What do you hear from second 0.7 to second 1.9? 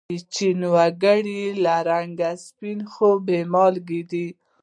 و گړي له